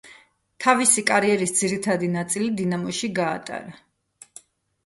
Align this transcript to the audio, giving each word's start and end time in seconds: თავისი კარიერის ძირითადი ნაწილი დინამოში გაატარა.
თავისი 0.63 1.03
კარიერის 1.09 1.53
ძირითადი 1.59 2.09
ნაწილი 2.15 2.49
დინამოში 2.63 3.11
გაატარა. 3.21 4.41